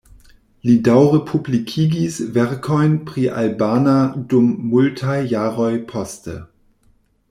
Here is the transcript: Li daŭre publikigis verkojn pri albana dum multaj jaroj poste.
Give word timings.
Li 0.69 0.73
daŭre 0.87 1.19
publikigis 1.31 2.17
verkojn 2.39 2.97
pri 3.11 3.29
albana 3.45 3.97
dum 4.35 4.51
multaj 4.75 5.23
jaroj 5.37 5.73
poste. 5.95 6.41